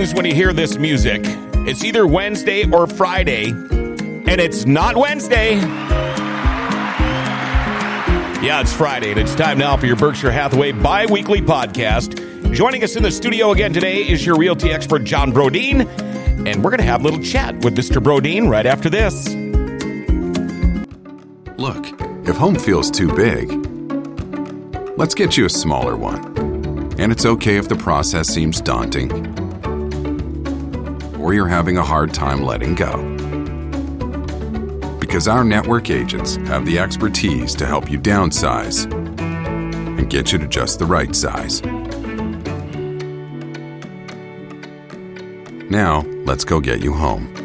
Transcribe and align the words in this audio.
when 0.00 0.24
you 0.24 0.34
hear 0.34 0.52
this 0.54 0.78
music 0.78 1.22
it's 1.66 1.84
either 1.84 2.06
Wednesday 2.06 2.68
or 2.70 2.86
Friday, 2.86 3.50
and 3.50 4.40
it's 4.40 4.64
not 4.64 4.96
Wednesday. 4.96 5.56
Yeah, 8.40 8.62
it's 8.62 8.72
Friday, 8.72 9.10
and 9.10 9.20
it's 9.20 9.34
time 9.34 9.58
now 9.58 9.76
for 9.76 9.84
your 9.84 9.96
Berkshire 9.96 10.30
Hathaway 10.30 10.72
bi 10.72 11.04
weekly 11.04 11.42
podcast. 11.42 12.16
Joining 12.54 12.82
us 12.82 12.96
in 12.96 13.02
the 13.02 13.10
studio 13.10 13.52
again 13.52 13.74
today 13.74 14.08
is 14.08 14.24
your 14.24 14.36
realty 14.36 14.70
expert, 14.70 15.04
John 15.04 15.32
Brodeen, 15.32 15.86
and 16.46 16.64
we're 16.64 16.70
going 16.70 16.78
to 16.78 16.84
have 16.84 17.02
a 17.02 17.04
little 17.04 17.22
chat 17.22 17.62
with 17.62 17.76
Mr. 17.76 18.02
Brodeen 18.02 18.48
right 18.48 18.64
after 18.64 18.88
this. 18.88 19.28
Look, 21.58 21.86
if 22.26 22.36
home 22.36 22.54
feels 22.54 22.90
too 22.90 23.14
big, 23.14 23.52
let's 24.96 25.14
get 25.14 25.36
you 25.36 25.44
a 25.44 25.50
smaller 25.50 25.94
one. 25.94 26.24
And 26.98 27.12
it's 27.12 27.26
okay 27.26 27.58
if 27.58 27.68
the 27.68 27.76
process 27.76 28.28
seems 28.28 28.62
daunting 28.62 29.39
or 31.20 31.34
you're 31.34 31.48
having 31.48 31.76
a 31.76 31.82
hard 31.82 32.12
time 32.14 32.42
letting 32.42 32.74
go. 32.74 32.96
Because 34.98 35.28
our 35.28 35.44
network 35.44 35.90
agents 35.90 36.36
have 36.36 36.64
the 36.64 36.78
expertise 36.78 37.54
to 37.56 37.66
help 37.66 37.90
you 37.90 37.98
downsize 37.98 38.90
and 39.18 40.08
get 40.08 40.32
you 40.32 40.38
to 40.38 40.46
just 40.46 40.78
the 40.78 40.86
right 40.86 41.14
size. 41.14 41.62
Now, 45.70 46.02
let's 46.24 46.44
go 46.44 46.60
get 46.60 46.80
you 46.80 46.92
home. 46.92 47.36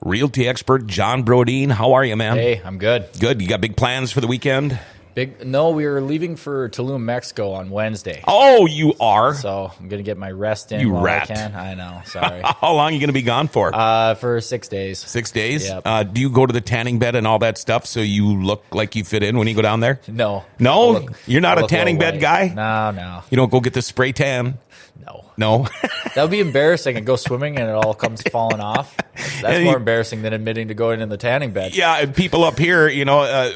Realty 0.00 0.46
expert 0.46 0.86
John 0.86 1.24
Brodeen, 1.24 1.70
how 1.70 1.94
are 1.94 2.04
you, 2.04 2.16
man? 2.16 2.36
Hey, 2.36 2.60
I'm 2.64 2.78
good. 2.78 3.08
Good. 3.18 3.42
You 3.42 3.48
got 3.48 3.60
big 3.60 3.76
plans 3.76 4.12
for 4.12 4.20
the 4.20 4.28
weekend? 4.28 4.78
Big. 5.16 5.46
No, 5.46 5.70
we 5.70 5.86
are 5.86 6.02
leaving 6.02 6.36
for 6.36 6.68
Tulum, 6.68 7.00
Mexico 7.00 7.52
on 7.52 7.70
Wednesday. 7.70 8.22
Oh, 8.28 8.66
you 8.66 8.92
are. 9.00 9.32
So 9.34 9.72
I'm 9.80 9.88
gonna 9.88 10.02
get 10.02 10.18
my 10.18 10.30
rest 10.30 10.72
in 10.72 10.80
You 10.82 10.90
while 10.92 11.02
rat. 11.02 11.30
I 11.30 11.34
can. 11.34 11.54
I 11.54 11.72
know. 11.74 12.02
Sorry. 12.04 12.42
How 12.44 12.74
long 12.74 12.90
are 12.90 12.92
you 12.92 13.00
going 13.00 13.08
to 13.08 13.14
be 13.14 13.22
gone 13.22 13.48
for? 13.48 13.74
uh, 13.74 14.14
for 14.16 14.42
six 14.42 14.68
days. 14.68 14.98
Six 14.98 15.30
days. 15.30 15.66
Yep. 15.68 15.82
Uh, 15.86 16.02
do 16.02 16.20
you 16.20 16.28
go 16.28 16.44
to 16.44 16.52
the 16.52 16.60
tanning 16.60 16.98
bed 16.98 17.16
and 17.16 17.26
all 17.26 17.38
that 17.38 17.56
stuff 17.56 17.86
so 17.86 18.00
you 18.00 18.26
look 18.42 18.62
like 18.72 18.94
you 18.94 19.04
fit 19.04 19.22
in 19.22 19.38
when 19.38 19.48
you 19.48 19.54
go 19.54 19.62
down 19.62 19.80
there? 19.80 20.00
No. 20.06 20.44
No? 20.58 20.90
Look- 20.90 21.12
You're 21.26 21.40
not 21.40 21.56
I 21.56 21.62
a 21.62 21.66
tanning 21.66 21.96
bed 21.98 22.20
guy? 22.20 22.48
No, 22.54 22.90
no, 22.90 23.22
You 23.30 23.38
don't 23.38 23.50
go 23.50 23.60
get 23.60 23.72
the 23.72 23.80
spray 23.80 24.12
tan? 24.12 24.58
No. 25.04 25.24
No. 25.36 25.66
That 26.16 26.22
would 26.22 26.30
be 26.30 26.40
embarrassing. 26.40 26.96
And 26.96 27.04
go 27.04 27.16
swimming 27.16 27.58
and 27.58 27.68
it 27.68 27.74
all 27.74 27.92
comes 27.92 28.22
falling 28.22 28.58
off. 28.60 28.96
That's 28.96 29.44
And 29.44 29.64
more 29.64 29.72
you- 29.74 29.78
embarrassing 29.78 30.22
than 30.22 30.32
admitting 30.32 30.68
to 30.68 30.74
going 30.74 31.02
in 31.02 31.10
the 31.10 31.18
tanning 31.18 31.50
bed. 31.50 31.76
yeah, 31.76 31.98
and 31.98 32.14
people 32.14 32.42
up 32.42 32.58
here, 32.58 32.88
you 32.88 33.04
know, 33.04 33.20
uh, 33.20 33.50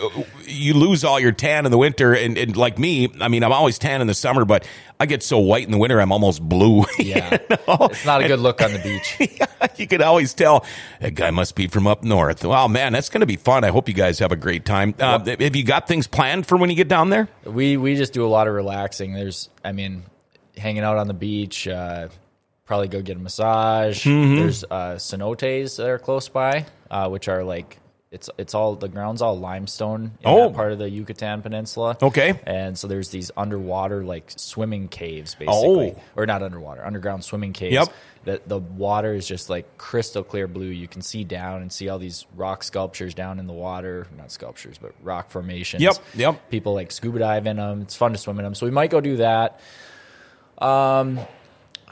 you 0.44 0.74
lose 0.74 1.02
all 1.02 1.18
your 1.18 1.32
tan 1.32 1.64
in 1.64 1.70
the 1.70 1.78
winter. 1.78 2.12
And, 2.12 2.36
and 2.36 2.54
like 2.54 2.78
me, 2.78 3.08
I 3.18 3.28
mean, 3.28 3.42
I'm 3.44 3.52
always 3.52 3.78
tan 3.78 4.02
in 4.02 4.06
the 4.08 4.12
summer, 4.14 4.44
but 4.44 4.66
I 4.98 5.06
get 5.06 5.22
so 5.22 5.38
white 5.38 5.64
in 5.64 5.70
the 5.70 5.78
winter, 5.78 5.98
I'm 6.02 6.12
almost 6.12 6.46
blue. 6.46 6.84
Yeah. 6.98 7.38
It's 7.50 8.04
not 8.04 8.20
a 8.22 8.28
good 8.28 8.40
look 8.40 8.60
on 8.60 8.74
the 8.74 8.78
beach. 8.78 9.40
you 9.78 9.86
could 9.86 10.02
always 10.02 10.34
tell 10.34 10.66
that 11.00 11.14
guy 11.14 11.30
must 11.30 11.54
be 11.54 11.66
from 11.66 11.86
up 11.86 12.04
north. 12.04 12.44
Wow, 12.44 12.68
man, 12.68 12.92
that's 12.92 13.08
going 13.08 13.20
to 13.20 13.26
be 13.26 13.36
fun. 13.36 13.64
I 13.64 13.68
hope 13.68 13.88
you 13.88 13.94
guys 13.94 14.18
have 14.18 14.32
a 14.32 14.36
great 14.36 14.66
time. 14.66 14.94
Uh, 15.00 15.18
have 15.24 15.56
you 15.56 15.64
got 15.64 15.88
things 15.88 16.06
planned 16.06 16.46
for 16.46 16.58
when 16.58 16.68
you 16.68 16.76
get 16.76 16.88
down 16.88 17.08
there? 17.08 17.26
We 17.44 17.78
we 17.78 17.96
just 17.96 18.12
do 18.12 18.26
a 18.26 18.28
lot 18.28 18.48
of 18.48 18.54
relaxing. 18.54 19.14
There's, 19.14 19.48
I 19.64 19.72
mean, 19.72 20.02
hanging 20.56 20.82
out 20.82 20.96
on 20.96 21.06
the 21.08 21.14
beach. 21.14 21.66
Uh, 21.68 22.08
probably 22.66 22.88
go 22.88 23.02
get 23.02 23.16
a 23.16 23.20
massage. 23.20 24.04
Mm-hmm. 24.06 24.36
There's 24.36 24.64
uh, 24.64 24.94
cenotes 24.96 25.76
that 25.76 25.88
are 25.88 25.98
close 25.98 26.28
by, 26.28 26.66
uh, 26.90 27.08
which 27.08 27.28
are 27.28 27.42
like 27.44 27.78
it's 28.12 28.28
it's 28.38 28.54
all 28.54 28.74
the 28.74 28.88
ground's 28.88 29.22
all 29.22 29.38
limestone 29.38 30.02
in 30.04 30.10
Oh. 30.24 30.48
that 30.48 30.54
part 30.54 30.72
of 30.72 30.78
the 30.78 30.90
Yucatan 30.90 31.42
Peninsula. 31.42 31.96
Okay. 32.02 32.38
and 32.44 32.76
so 32.76 32.88
there's 32.88 33.10
these 33.10 33.30
underwater 33.36 34.02
like 34.04 34.32
swimming 34.34 34.88
caves, 34.88 35.34
basically, 35.36 35.94
Oh. 35.96 36.02
or 36.16 36.26
not 36.26 36.42
underwater, 36.42 36.84
underground 36.84 37.22
swimming 37.24 37.52
caves. 37.52 37.74
Yep. 37.74 37.88
That 38.24 38.48
the 38.48 38.58
water 38.58 39.14
is 39.14 39.26
just 39.26 39.48
like 39.48 39.78
crystal 39.78 40.22
clear 40.22 40.46
blue. 40.46 40.66
You 40.66 40.86
can 40.88 41.00
see 41.02 41.24
down 41.24 41.62
and 41.62 41.72
see 41.72 41.88
all 41.88 41.98
these 41.98 42.26
rock 42.36 42.62
sculptures 42.64 43.14
down 43.14 43.38
in 43.38 43.46
the 43.46 43.52
water. 43.54 44.06
Not 44.18 44.30
sculptures, 44.30 44.76
but 44.76 44.92
rock 45.02 45.30
formations. 45.30 45.82
Yep, 45.82 45.94
yep. 46.14 46.50
People 46.50 46.74
like 46.74 46.92
scuba 46.92 47.20
dive 47.20 47.46
in 47.46 47.56
them. 47.56 47.80
It's 47.80 47.96
fun 47.96 48.12
to 48.12 48.18
swim 48.18 48.38
in 48.38 48.44
them. 48.44 48.54
So 48.54 48.66
we 48.66 48.72
might 48.72 48.90
go 48.90 49.00
do 49.00 49.16
that. 49.18 49.60
Um, 50.60 51.18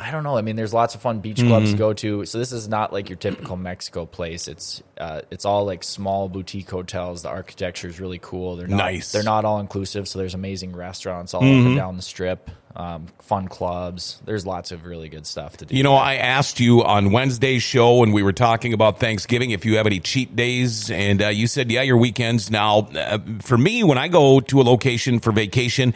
I 0.00 0.12
don't 0.12 0.22
know. 0.22 0.36
I 0.36 0.42
mean, 0.42 0.54
there's 0.54 0.72
lots 0.72 0.94
of 0.94 1.00
fun 1.02 1.18
beach 1.18 1.38
clubs 1.38 1.66
Mm-hmm. 1.66 1.72
to 1.72 1.78
go 1.78 1.92
to. 1.92 2.24
So 2.24 2.38
this 2.38 2.52
is 2.52 2.68
not 2.68 2.92
like 2.92 3.08
your 3.08 3.16
typical 3.16 3.56
Mexico 3.56 4.06
place. 4.06 4.46
It's 4.46 4.80
uh, 4.96 5.22
it's 5.32 5.44
all 5.44 5.64
like 5.64 5.82
small 5.82 6.28
boutique 6.28 6.70
hotels. 6.70 7.22
The 7.22 7.30
architecture 7.30 7.88
is 7.88 7.98
really 7.98 8.20
cool. 8.20 8.54
They're 8.54 8.68
not, 8.68 8.76
Nice. 8.76 9.10
They're 9.10 9.24
not 9.24 9.44
all 9.44 9.58
inclusive. 9.58 10.06
So 10.06 10.20
there's 10.20 10.34
amazing 10.34 10.76
restaurants 10.76 11.34
all 11.34 11.40
Mm-hmm. 11.42 11.60
up 11.62 11.66
and 11.66 11.76
down 11.76 11.96
the 11.96 12.02
strip. 12.02 12.48
Um, 12.76 13.06
fun 13.22 13.48
clubs. 13.48 14.22
There's 14.24 14.46
lots 14.46 14.70
of 14.70 14.84
really 14.84 15.08
good 15.08 15.26
stuff 15.26 15.56
to 15.56 15.66
do. 15.66 15.74
You 15.76 15.82
know, 15.82 15.94
I 15.96 16.14
asked 16.14 16.60
you 16.60 16.84
on 16.84 17.10
Wednesday's 17.10 17.64
show 17.64 17.96
when 17.96 18.12
we 18.12 18.22
were 18.22 18.32
talking 18.32 18.72
about 18.72 19.00
Thanksgiving 19.00 19.50
if 19.50 19.64
you 19.64 19.78
have 19.78 19.86
any 19.86 19.98
cheat 19.98 20.36
days, 20.36 20.88
and 20.88 21.20
uh, 21.20 21.28
you 21.28 21.48
said, 21.48 21.72
yeah, 21.72 21.82
your 21.82 21.96
weekends. 21.96 22.52
Now, 22.52 22.88
uh, 22.94 23.18
for 23.40 23.58
me, 23.58 23.82
when 23.82 23.98
I 23.98 24.06
go 24.06 24.38
to 24.38 24.60
a 24.60 24.62
location 24.62 25.18
for 25.18 25.32
vacation, 25.32 25.92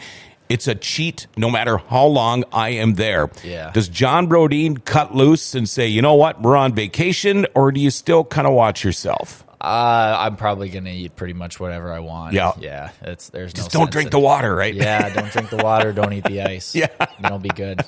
it's 0.53 0.67
a 0.67 0.75
cheat 0.75 1.25
no 1.35 1.49
matter 1.49 1.77
how 1.79 2.05
long 2.05 2.43
I 2.53 2.69
am 2.69 2.93
there. 2.93 3.31
Yeah. 3.43 3.71
Does 3.71 3.87
John 3.89 4.27
Brodeen 4.27 4.77
cut 4.85 5.15
loose 5.15 5.55
and 5.55 5.67
say, 5.67 5.87
you 5.87 6.03
know 6.03 6.13
what, 6.13 6.41
we're 6.43 6.55
on 6.55 6.73
vacation, 6.75 7.47
or 7.55 7.71
do 7.71 7.79
you 7.81 7.89
still 7.89 8.23
kind 8.23 8.45
of 8.45 8.53
watch 8.53 8.83
yourself? 8.83 9.43
Uh, 9.59 10.17
I'm 10.19 10.35
probably 10.35 10.67
gonna 10.67 10.89
eat 10.89 11.15
pretty 11.15 11.33
much 11.33 11.57
whatever 11.57 11.93
I 11.93 11.99
want. 11.99 12.33
Yeah. 12.33 12.51
yeah. 12.59 12.89
It's 13.01 13.29
there's 13.29 13.53
Just 13.53 13.73
no 13.73 13.79
don't 13.79 13.91
drink 13.91 14.07
in- 14.07 14.11
the 14.11 14.19
water, 14.19 14.53
right? 14.53 14.73
Yeah, 14.73 15.07
don't 15.13 15.31
drink 15.31 15.49
the 15.51 15.63
water. 15.63 15.93
Don't 15.93 16.11
eat 16.13 16.25
the 16.25 16.41
ice. 16.41 16.75
Yeah. 16.83 16.87
then 16.99 17.07
it'll 17.23 17.39
be 17.39 17.47
good. 17.49 17.79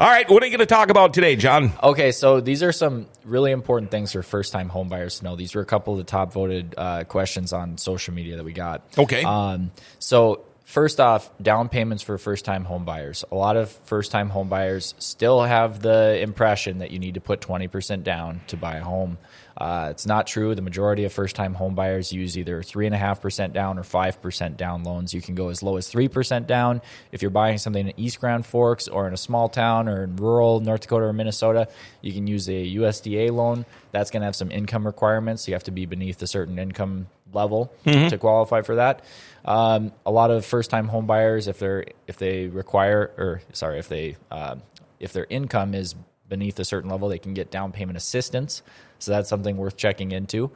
All 0.00 0.08
right, 0.08 0.28
what 0.28 0.42
are 0.42 0.46
you 0.46 0.50
going 0.50 0.58
to 0.58 0.66
talk 0.66 0.90
about 0.90 1.14
today, 1.14 1.36
John? 1.36 1.72
Okay, 1.82 2.10
so 2.10 2.40
these 2.40 2.64
are 2.64 2.72
some 2.72 3.06
really 3.24 3.52
important 3.52 3.92
things 3.92 4.10
for 4.12 4.22
first 4.24 4.52
time 4.52 4.68
homebuyers 4.68 5.18
to 5.20 5.24
know. 5.24 5.36
These 5.36 5.54
were 5.54 5.62
a 5.62 5.66
couple 5.66 5.92
of 5.94 5.98
the 5.98 6.04
top 6.04 6.32
voted 6.32 6.74
uh, 6.76 7.04
questions 7.04 7.52
on 7.52 7.78
social 7.78 8.12
media 8.12 8.36
that 8.36 8.44
we 8.44 8.52
got. 8.52 8.82
Okay. 8.98 9.22
Um, 9.22 9.70
so, 10.00 10.44
first 10.64 11.00
off, 11.00 11.30
down 11.40 11.68
payments 11.68 12.02
for 12.02 12.18
first 12.18 12.44
time 12.44 12.64
homebuyers. 12.66 13.24
A 13.30 13.34
lot 13.34 13.56
of 13.56 13.70
first 13.84 14.10
time 14.10 14.30
homebuyers 14.30 14.94
still 14.98 15.42
have 15.42 15.80
the 15.80 16.18
impression 16.20 16.78
that 16.78 16.90
you 16.90 16.98
need 16.98 17.14
to 17.14 17.20
put 17.20 17.40
20% 17.40 18.02
down 18.02 18.40
to 18.48 18.56
buy 18.56 18.76
a 18.76 18.82
home. 18.82 19.18
Uh, 19.56 19.88
it's 19.90 20.04
not 20.04 20.26
true. 20.26 20.54
The 20.54 20.62
majority 20.62 21.04
of 21.04 21.12
first 21.12 21.36
time 21.36 21.54
homebuyers 21.54 22.12
use 22.12 22.36
either 22.36 22.60
3.5% 22.60 23.52
down 23.52 23.78
or 23.78 23.82
5% 23.82 24.56
down 24.56 24.82
loans. 24.82 25.14
You 25.14 25.20
can 25.20 25.34
go 25.34 25.48
as 25.48 25.62
low 25.62 25.76
as 25.76 25.90
3% 25.92 26.46
down. 26.46 26.82
If 27.12 27.22
you're 27.22 27.30
buying 27.30 27.58
something 27.58 27.88
in 27.88 27.98
East 27.98 28.20
Grand 28.20 28.46
Forks 28.46 28.88
or 28.88 29.06
in 29.06 29.14
a 29.14 29.18
small 29.18 29.48
town 29.48 29.88
or 29.88 30.02
in 30.02 30.16
rural 30.16 30.60
North 30.60 30.82
Dakota 30.82 31.06
or 31.06 31.12
Minnesota, 31.12 31.68
you 32.00 32.12
can 32.12 32.26
use 32.26 32.48
a 32.48 32.74
USDA 32.74 33.30
loan. 33.30 33.64
That's 33.92 34.10
going 34.10 34.22
to 34.22 34.26
have 34.26 34.36
some 34.36 34.50
income 34.50 34.84
requirements. 34.84 35.46
You 35.46 35.54
have 35.54 35.64
to 35.64 35.70
be 35.70 35.86
beneath 35.86 36.20
a 36.20 36.26
certain 36.26 36.58
income 36.58 37.06
level 37.34 37.72
to 38.10 38.18
qualify 38.18 38.62
for 38.62 38.76
that. 38.76 39.02
Um, 39.44 39.92
a 40.06 40.10
lot 40.10 40.30
of 40.30 40.46
first-time 40.46 40.88
home 40.88 41.06
buyers, 41.06 41.48
if 41.48 41.58
they're 41.58 41.84
if 42.06 42.16
they 42.16 42.46
require 42.46 43.10
or 43.18 43.42
sorry, 43.52 43.78
if 43.78 43.88
they 43.88 44.16
um, 44.30 44.62
if 45.00 45.12
their 45.12 45.26
income 45.28 45.74
is 45.74 45.94
beneath 46.28 46.58
a 46.58 46.64
certain 46.64 46.90
level, 46.90 47.08
they 47.08 47.18
can 47.18 47.34
get 47.34 47.50
down 47.50 47.72
payment 47.72 47.96
assistance. 47.96 48.62
So 48.98 49.12
that's 49.12 49.28
something 49.28 49.56
worth 49.56 49.76
checking 49.76 50.12
into. 50.12 50.50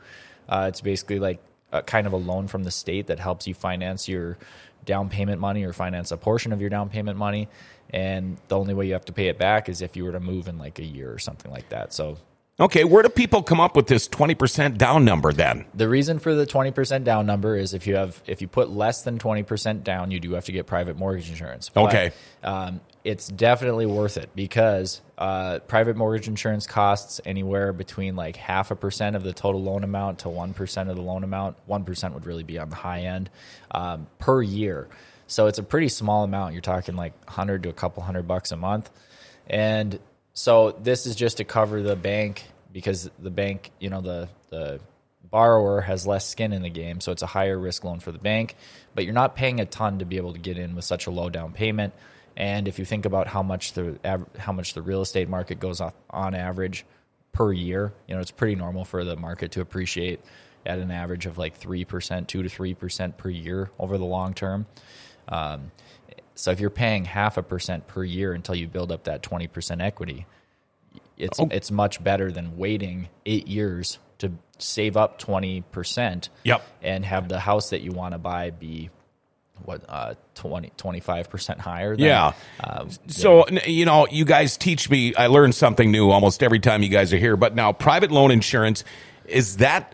Uh, 0.48 0.66
it's 0.68 0.80
basically 0.80 1.18
like 1.18 1.40
a 1.70 1.82
kind 1.82 2.06
of 2.06 2.14
a 2.14 2.16
loan 2.16 2.48
from 2.48 2.64
the 2.64 2.70
state 2.70 3.08
that 3.08 3.18
helps 3.18 3.46
you 3.46 3.52
finance 3.54 4.08
your 4.08 4.38
down 4.86 5.10
payment 5.10 5.38
money 5.40 5.64
or 5.64 5.74
finance 5.74 6.10
a 6.12 6.16
portion 6.16 6.52
of 6.52 6.60
your 6.62 6.70
down 6.70 6.88
payment 6.88 7.18
money. 7.18 7.48
And 7.90 8.38
the 8.48 8.58
only 8.58 8.72
way 8.72 8.86
you 8.86 8.94
have 8.94 9.04
to 9.06 9.12
pay 9.12 9.28
it 9.28 9.38
back 9.38 9.68
is 9.68 9.82
if 9.82 9.96
you 9.96 10.04
were 10.04 10.12
to 10.12 10.20
move 10.20 10.48
in 10.48 10.58
like 10.58 10.78
a 10.78 10.84
year 10.84 11.12
or 11.12 11.18
something 11.18 11.50
like 11.50 11.68
that. 11.68 11.92
So 11.92 12.16
Okay, 12.60 12.82
where 12.82 13.04
do 13.04 13.08
people 13.08 13.44
come 13.44 13.60
up 13.60 13.76
with 13.76 13.86
this 13.86 14.08
20% 14.08 14.76
down 14.78 15.04
number 15.04 15.32
then? 15.32 15.64
The 15.74 15.88
reason 15.88 16.18
for 16.18 16.34
the 16.34 16.44
20% 16.44 17.04
down 17.04 17.24
number 17.24 17.56
is 17.56 17.72
if 17.72 17.86
you 17.86 17.94
have 17.94 18.20
if 18.26 18.42
you 18.42 18.48
put 18.48 18.68
less 18.68 19.02
than 19.02 19.16
20% 19.18 19.84
down, 19.84 20.10
you 20.10 20.18
do 20.18 20.32
have 20.32 20.44
to 20.46 20.52
get 20.52 20.66
private 20.66 20.96
mortgage 20.96 21.30
insurance. 21.30 21.68
But, 21.68 21.84
Okay. 21.84 22.10
um, 22.42 22.80
it's 23.04 23.28
definitely 23.28 23.86
worth 23.86 24.16
it 24.16 24.30
because 24.34 25.00
uh, 25.18 25.60
private 25.60 25.96
mortgage 25.96 26.26
insurance 26.26 26.66
costs 26.66 27.20
anywhere 27.24 27.72
between 27.72 28.16
like 28.16 28.34
half 28.36 28.72
a 28.72 28.76
percent 28.76 29.14
of 29.14 29.22
the 29.22 29.32
total 29.32 29.62
loan 29.62 29.84
amount 29.84 30.18
to 30.20 30.28
1% 30.28 30.90
of 30.90 30.96
the 30.96 31.02
loan 31.02 31.22
amount. 31.22 31.56
1% 31.68 32.12
would 32.12 32.26
really 32.26 32.42
be 32.42 32.58
on 32.58 32.70
the 32.70 32.76
high 32.76 33.02
end 33.02 33.30
um, 33.70 34.08
per 34.18 34.42
year. 34.42 34.88
So 35.28 35.46
it's 35.46 35.58
a 35.58 35.62
pretty 35.62 35.88
small 35.88 36.24
amount. 36.24 36.54
You're 36.54 36.60
talking 36.60 36.96
like 36.96 37.14
100 37.26 37.62
to 37.62 37.68
a 37.68 37.72
couple 37.72 38.02
hundred 38.02 38.26
bucks 38.26 38.50
a 38.50 38.56
month. 38.56 38.90
And 39.46 40.00
so 40.38 40.70
this 40.70 41.04
is 41.04 41.16
just 41.16 41.38
to 41.38 41.44
cover 41.44 41.82
the 41.82 41.96
bank 41.96 42.44
because 42.72 43.10
the 43.18 43.30
bank, 43.30 43.72
you 43.80 43.90
know, 43.90 44.00
the 44.00 44.28
the 44.50 44.78
borrower 45.28 45.80
has 45.80 46.06
less 46.06 46.28
skin 46.28 46.52
in 46.52 46.62
the 46.62 46.70
game, 46.70 47.00
so 47.00 47.10
it's 47.10 47.22
a 47.22 47.26
higher 47.26 47.58
risk 47.58 47.82
loan 47.82 47.98
for 47.98 48.12
the 48.12 48.20
bank, 48.20 48.54
but 48.94 49.04
you're 49.04 49.14
not 49.14 49.34
paying 49.34 49.58
a 49.58 49.64
ton 49.64 49.98
to 49.98 50.04
be 50.04 50.16
able 50.16 50.34
to 50.34 50.38
get 50.38 50.56
in 50.56 50.76
with 50.76 50.84
such 50.84 51.08
a 51.08 51.10
low 51.10 51.28
down 51.28 51.52
payment. 51.52 51.92
And 52.36 52.68
if 52.68 52.78
you 52.78 52.84
think 52.84 53.04
about 53.04 53.26
how 53.26 53.42
much 53.42 53.72
the 53.72 53.98
how 54.38 54.52
much 54.52 54.74
the 54.74 54.80
real 54.80 55.02
estate 55.02 55.28
market 55.28 55.58
goes 55.58 55.80
off 55.80 55.94
on 56.08 56.36
average 56.36 56.86
per 57.32 57.52
year, 57.52 57.92
you 58.06 58.14
know, 58.14 58.20
it's 58.20 58.30
pretty 58.30 58.54
normal 58.54 58.84
for 58.84 59.02
the 59.04 59.16
market 59.16 59.50
to 59.52 59.60
appreciate 59.60 60.20
at 60.64 60.78
an 60.78 60.92
average 60.92 61.26
of 61.26 61.36
like 61.36 61.58
3%, 61.58 62.26
2 62.28 62.42
to 62.44 62.48
3% 62.48 63.16
per 63.16 63.28
year 63.28 63.72
over 63.76 63.98
the 63.98 64.04
long 64.04 64.34
term. 64.34 64.66
Um, 65.26 65.72
So 66.38 66.52
if 66.52 66.60
you're 66.60 66.70
paying 66.70 67.04
half 67.04 67.36
a 67.36 67.42
percent 67.42 67.88
per 67.88 68.04
year 68.04 68.32
until 68.32 68.54
you 68.54 68.68
build 68.68 68.92
up 68.92 69.04
that 69.04 69.22
20% 69.24 69.82
equity, 69.82 70.24
it's 71.16 71.40
Oh. 71.40 71.48
it's 71.50 71.72
much 71.72 72.02
better 72.02 72.30
than 72.30 72.56
waiting 72.56 73.08
8 73.26 73.48
years 73.48 73.98
to 74.18 74.30
save 74.56 74.96
up 74.96 75.18
20% 75.18 76.28
Yep. 76.44 76.62
and 76.80 77.04
have 77.04 77.28
the 77.28 77.40
house 77.40 77.70
that 77.70 77.80
you 77.80 77.90
want 77.90 78.12
to 78.14 78.18
buy 78.18 78.50
be 78.50 78.90
what 79.64 79.82
uh 79.88 80.14
20 80.36 80.70
25% 80.76 81.58
higher 81.58 81.96
than, 81.96 82.04
Yeah. 82.06 82.32
uh, 82.62 82.84
So, 83.08 83.44
you 83.66 83.84
know, 83.84 84.06
you 84.08 84.24
guys 84.24 84.56
teach 84.56 84.88
me, 84.88 85.16
I 85.16 85.26
learn 85.26 85.50
something 85.50 85.90
new 85.90 86.10
almost 86.10 86.44
every 86.44 86.60
time 86.60 86.84
you 86.84 86.88
guys 86.88 87.12
are 87.12 87.16
here. 87.18 87.36
But 87.36 87.56
now, 87.56 87.72
private 87.72 88.12
loan 88.12 88.30
insurance, 88.30 88.84
is 89.26 89.56
that. 89.56 89.92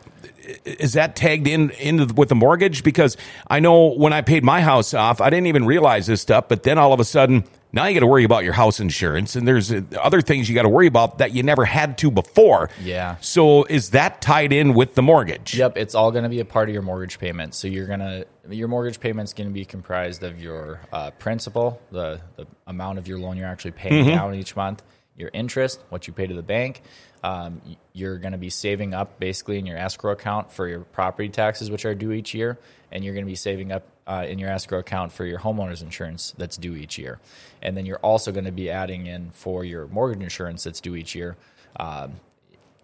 Is 0.65 0.93
that 0.95 1.17
tagged 1.17 1.47
in 1.47 1.71
into 1.71 2.13
with 2.15 2.29
the 2.29 2.35
mortgage? 2.35 2.83
Because 2.83 3.17
I 3.49 3.61
know 3.61 3.95
when 3.95 4.13
I 4.13 4.21
paid 4.21 4.45
my 4.45 4.61
house 4.61 4.95
off, 4.95 5.21
I 5.21 5.31
didn't 5.31 5.47
even 5.47 5.65
realize 5.65 6.07
this 6.07 6.21
stuff. 6.21 6.49
But 6.49 6.63
then 6.63 6.79
all 6.79 6.93
of 6.93 7.01
a 7.01 7.05
sudden, 7.05 7.45
now 7.75 7.87
you 7.87 7.95
got 7.95 8.01
to 8.01 8.07
worry 8.07 8.23
about 8.23 8.45
your 8.45 8.53
house 8.53 8.79
insurance, 8.79 9.35
and 9.35 9.49
there's 9.49 9.73
uh, 9.73 9.83
other 10.01 10.21
things 10.21 10.49
you 10.49 10.55
got 10.55 10.63
to 10.63 10.69
worry 10.69 10.87
about 10.87 11.19
that 11.19 11.33
you 11.33 11.43
never 11.43 11.65
had 11.65 11.99
to 11.99 12.11
before. 12.11 12.71
Yeah. 12.81 13.17
So 13.21 13.65
is 13.65 13.91
that 13.91 14.21
tied 14.21 14.53
in 14.53 14.75
with 14.75 14.95
the 14.95 15.03
mortgage? 15.03 15.57
Yep, 15.57 15.77
it's 15.77 15.95
all 15.95 16.13
going 16.13 16.23
to 16.23 16.31
be 16.31 16.39
a 16.39 16.45
part 16.45 16.69
of 16.69 16.73
your 16.73 16.83
mortgage 16.83 17.19
payment. 17.19 17.55
So 17.55 17.67
you're 17.67 17.89
gonna 17.89 18.27
your 18.49 18.69
mortgage 18.69 19.01
payment's 19.01 19.33
going 19.33 19.49
to 19.49 19.53
be 19.53 19.65
comprised 19.65 20.23
of 20.23 20.41
your 20.41 20.81
uh, 20.93 21.11
principal, 21.13 21.81
the 21.91 22.21
the 22.37 22.47
amount 22.67 22.99
of 22.99 23.09
your 23.09 23.19
loan 23.19 23.37
you're 23.37 23.49
actually 23.49 23.73
paying 23.73 24.07
down 24.07 24.35
each 24.35 24.55
month, 24.55 24.83
your 25.17 25.31
interest, 25.33 25.81
what 25.89 26.07
you 26.07 26.13
pay 26.13 26.29
to 26.29 26.35
the 26.35 26.43
bank. 26.43 26.83
Um, 27.25 27.63
you're 27.95 28.19
going 28.19 28.33
to 28.33 28.39
be 28.39 28.51
saving 28.51 28.93
up 28.93 29.19
basically 29.19 29.59
in 29.59 29.65
your 29.65 29.79
escrow 29.79 30.13
account 30.13 30.53
for 30.53 30.69
your 30.69 30.81
property 30.81 31.31
taxes, 31.31 31.71
which 31.71 31.87
are 31.87 31.95
due 31.95 32.13
each 32.13 32.35
year, 32.35 32.59
and 32.93 33.03
you're 33.03 33.15
going 33.15 33.25
to 33.25 33.31
be 33.31 33.35
saving 33.35 33.73
up 33.73 33.87
uh, 34.07 34.27
in 34.29 34.39
your 34.39 34.51
escrow 34.51 34.81
account 34.81 35.11
for 35.11 35.25
your 35.25 35.39
homeowner's 35.39 35.81
insurance 35.81 36.35
that's 36.37 36.59
due 36.59 36.77
each 36.77 36.99
year, 36.99 37.19
and 37.63 37.79
then 37.79 37.87
you're 37.87 38.05
also 38.11 38.31
going 38.31 38.45
to 38.45 38.53
be 38.53 38.69
adding 38.69 39.07
in 39.07 39.31
for 39.31 39.65
your 39.65 39.87
mortgage 39.89 40.23
insurance 40.23 40.65
that's 40.65 40.83
due 40.83 40.97
each 40.97 41.15
year. 41.15 41.39
Um, 41.81 42.21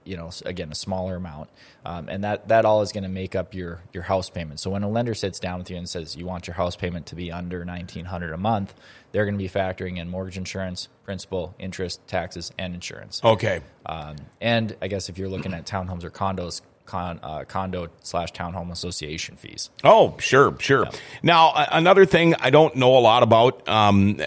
you 0.04 0.16
know 0.16 0.30
again 0.46 0.70
a 0.72 0.74
smaller 0.74 1.16
amount 1.16 1.48
um, 1.84 2.08
and 2.08 2.24
that 2.24 2.48
that 2.48 2.64
all 2.64 2.80
is 2.82 2.90
going 2.92 3.02
to 3.04 3.08
make 3.10 3.34
up 3.36 3.54
your 3.54 3.80
your 3.92 4.02
house 4.02 4.30
payment 4.30 4.58
so 4.58 4.70
when 4.70 4.82
a 4.82 4.88
lender 4.88 5.14
sits 5.14 5.38
down 5.38 5.58
with 5.58 5.70
you 5.70 5.76
and 5.76 5.88
says 5.88 6.16
you 6.16 6.24
want 6.26 6.46
your 6.46 6.54
house 6.54 6.74
payment 6.76 7.06
to 7.06 7.14
be 7.14 7.30
under 7.30 7.64
1900 7.64 8.32
a 8.32 8.36
month 8.36 8.74
they're 9.12 9.24
going 9.24 9.34
to 9.34 9.42
be 9.42 9.48
factoring 9.48 9.98
in 9.98 10.08
mortgage 10.08 10.38
insurance 10.38 10.88
principal 11.04 11.54
interest 11.58 12.00
taxes 12.06 12.50
and 12.58 12.74
insurance 12.74 13.20
Okay. 13.22 13.60
um, 13.86 14.16
and 14.40 14.74
i 14.80 14.88
guess 14.88 15.08
if 15.08 15.18
you're 15.18 15.28
looking 15.28 15.52
at 15.52 15.66
townhomes 15.66 16.02
or 16.04 16.10
condos 16.10 16.62
con, 16.90 17.20
uh, 17.22 17.44
condo 17.44 17.88
slash 18.02 18.32
townhome 18.32 18.72
association 18.72 19.36
fees 19.36 19.70
Oh, 19.84 20.16
sure, 20.18 20.56
sure. 20.58 20.86
Now, 21.22 21.50
a- 21.50 21.68
another 21.72 22.04
thing 22.04 22.34
I 22.40 22.50
don't 22.50 22.74
know 22.74 22.98
a 22.98 23.00
lot 23.00 23.22
about. 23.22 23.68
Um, 23.68 24.18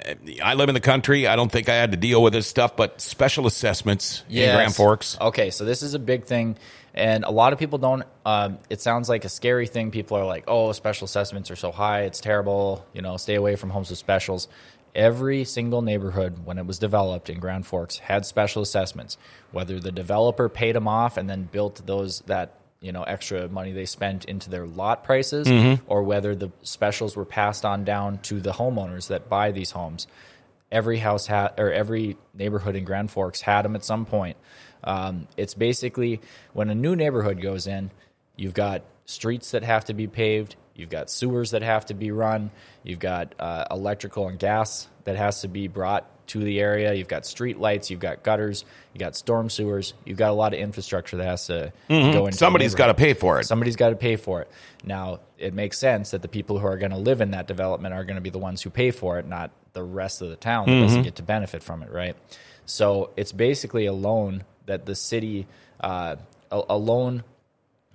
I 0.42 0.54
live 0.54 0.70
in 0.70 0.74
the 0.76 0.80
country. 0.82 1.28
I 1.28 1.36
don't 1.36 1.52
think 1.52 1.68
I 1.68 1.76
had 1.76 1.92
to 1.92 1.98
deal 1.98 2.24
with 2.24 2.32
this 2.34 2.48
stuff, 2.48 2.76
but 2.78 3.02
special 3.02 3.46
assessments 3.48 4.24
in 4.30 4.56
Grand 4.56 4.74
Forks. 4.76 5.18
Okay, 5.20 5.50
so 5.50 5.66
this 5.66 5.82
is 5.84 5.94
a 5.94 6.00
big 6.00 6.26
thing, 6.26 6.56
and 6.94 7.24
a 7.26 7.32
lot 7.32 7.52
of 7.54 7.60
people 7.60 7.78
don't. 7.80 8.04
Um, 8.26 8.60
it 8.70 8.80
sounds 8.80 9.10
like 9.10 9.26
a 9.26 9.30
scary 9.30 9.68
thing. 9.68 9.92
People 9.92 10.18
are 10.18 10.26
like, 10.26 10.46
"Oh, 10.48 10.72
special 10.72 11.06
assessments 11.06 11.52
are 11.52 11.56
so 11.58 11.72
high; 11.72 12.04
it's 12.04 12.22
terrible." 12.22 12.86
You 12.94 13.02
know, 13.02 13.18
stay 13.18 13.36
away 13.36 13.56
from 13.58 13.70
homes 13.72 13.90
with 13.90 14.00
specials. 14.00 14.48
Every 14.96 15.44
single 15.44 15.82
neighborhood, 15.82 16.46
when 16.46 16.58
it 16.58 16.66
was 16.66 16.78
developed 16.78 17.30
in 17.30 17.40
Grand 17.40 17.66
Forks, 17.66 17.98
had 17.98 18.26
special 18.26 18.62
assessments. 18.62 19.18
Whether 19.52 19.80
the 19.80 19.92
developer 19.92 20.50
paid 20.50 20.76
them 20.76 20.88
off 20.88 21.18
and 21.18 21.30
then 21.30 21.44
built 21.52 21.82
those 21.86 22.20
that 22.28 22.56
you 22.80 22.92
know 22.92 23.04
extra 23.04 23.48
money 23.48 23.72
they 23.72 23.86
spent 23.86 24.26
into 24.26 24.50
their 24.50 24.68
lot 24.68 25.04
prices, 25.04 25.48
or 25.88 26.04
whether 26.04 26.36
the 26.36 26.52
specials 26.62 27.16
were 27.16 27.26
passed 27.26 27.66
on 27.66 27.84
down 27.84 28.20
to 28.20 28.40
the 28.40 28.52
homeowners 28.52 29.08
that 29.08 29.30
buy 29.30 29.52
these 29.52 29.72
homes 29.72 30.06
every 30.74 30.98
house 30.98 31.28
had 31.28 31.54
or 31.58 31.72
every 31.72 32.18
neighborhood 32.34 32.76
in 32.76 32.84
Grand 32.84 33.12
Forks 33.12 33.42
had 33.42 33.62
them 33.62 33.76
at 33.76 33.86
some 33.86 34.06
point. 34.06 34.36
Um, 34.84 35.28
it's 35.38 35.54
basically 35.54 36.20
when 36.52 36.70
a 36.70 36.76
new 36.76 36.96
neighborhood 36.96 37.42
goes 37.42 37.68
in, 37.68 37.92
you've 38.36 38.56
got 38.56 38.82
streets 39.06 39.52
that 39.52 39.64
have 39.64 39.86
to 39.86 39.94
be 39.94 40.08
paved, 40.08 40.56
you've 40.76 40.90
got 40.90 41.10
sewers 41.10 41.52
that 41.52 41.62
have 41.62 41.86
to 41.88 41.94
be 41.94 42.12
run, 42.12 42.52
you've 42.84 43.00
got 43.00 43.34
uh, 43.40 43.66
electrical 43.72 44.28
and 44.28 44.40
gas 44.40 44.88
that 45.04 45.16
has 45.16 45.42
to 45.42 45.48
be 45.48 45.68
brought 45.68 46.10
to 46.28 46.40
the 46.40 46.60
area, 46.60 46.94
you've 46.94 47.08
got 47.08 47.26
street 47.26 47.60
lights, 47.60 47.92
you've 47.92 48.00
got 48.00 48.24
gutters, 48.24 48.64
You've 48.94 49.00
got 49.00 49.16
storm 49.16 49.50
sewers, 49.50 49.96
you've 50.06 50.20
got 50.20 50.30
a 50.30 50.34
lot 50.34 50.54
of 50.54 50.60
infrastructure 50.60 51.18
that 51.18 51.26
has 51.26 51.48
to 51.48 51.74
go 51.90 51.96
into. 51.96 52.20
Mm-hmm. 52.20 52.32
Somebody's 52.34 52.76
got 52.76 52.88
to 52.88 52.94
pay 52.94 53.16
for 53.16 53.40
it. 53.40 53.46
Somebody's 53.46 53.76
got 53.76 53.90
to 53.90 53.96
pay 53.96 54.18
for 54.18 54.42
it. 54.42 54.52
Now, 54.84 55.20
it 55.40 55.56
makes 55.56 55.80
sense 55.80 56.12
that 56.12 56.22
the 56.22 56.28
people 56.28 56.60
who 56.60 56.68
are 56.68 56.78
going 56.78 56.92
to 56.92 56.98
live 56.98 57.22
in 57.22 57.32
that 57.32 57.48
development 57.48 57.96
are 57.96 58.04
going 58.04 58.16
to 58.16 58.22
be 58.22 58.30
the 58.30 58.38
ones 58.38 58.62
who 58.62 58.70
pay 58.70 58.92
for 58.92 59.18
it, 59.18 59.28
not 59.28 59.50
the 59.74 59.82
rest 59.82 60.22
of 60.22 60.30
the 60.30 60.36
town 60.36 60.68
that 60.68 60.80
doesn't 60.80 61.02
get 61.02 61.16
to 61.16 61.24
benefit 61.24 61.64
from 61.64 61.82
it, 61.82 61.92
right? 61.92 62.16
So 62.68 63.10
it's 63.18 63.32
basically 63.32 63.88
a 63.88 63.94
loan 63.94 64.44
that 64.68 64.86
the 64.86 64.96
city, 64.96 65.48
uh, 65.80 66.18
a, 66.52 66.62
a 66.70 66.78
loan 66.78 67.24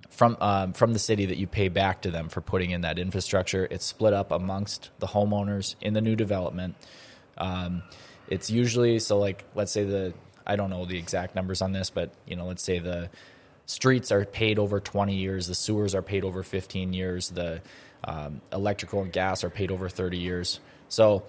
from 0.09 0.37
um, 0.41 0.73
from 0.73 0.93
the 0.93 0.99
city 0.99 1.27
that 1.27 1.37
you 1.37 1.47
pay 1.47 1.69
back 1.69 2.01
to 2.01 2.11
them 2.11 2.29
for 2.29 2.41
putting 2.41 2.71
in 2.71 2.81
that 2.81 2.99
infrastructure. 2.99 3.67
It's 3.69 3.85
split 3.85 4.13
up 4.13 4.31
amongst 4.31 4.89
the 4.99 5.07
homeowners 5.07 5.75
in 5.81 5.93
the 5.93 6.01
new 6.01 6.15
development. 6.15 6.75
Um, 7.37 7.83
it's 8.27 8.49
usually 8.49 8.99
so 8.99 9.17
like 9.19 9.43
let's 9.55 9.71
say 9.71 9.83
the 9.83 10.13
I 10.45 10.55
don't 10.55 10.69
know 10.69 10.85
the 10.85 10.97
exact 10.97 11.35
numbers 11.35 11.61
on 11.61 11.71
this, 11.71 11.89
but 11.89 12.11
you 12.25 12.35
know 12.35 12.45
let's 12.45 12.63
say 12.63 12.79
the 12.79 13.09
streets 13.65 14.11
are 14.11 14.25
paid 14.25 14.57
over 14.57 14.79
20 14.79 15.15
years, 15.15 15.47
the 15.47 15.55
sewers 15.55 15.93
are 15.93 16.01
paid 16.01 16.23
over 16.23 16.41
15 16.41 16.91
years, 16.91 17.29
the 17.29 17.61
um, 18.03 18.41
electrical 18.51 19.01
and 19.01 19.11
gas 19.11 19.43
are 19.43 19.49
paid 19.49 19.71
over 19.71 19.89
30 19.89 20.17
years. 20.17 20.59
So 20.89 21.23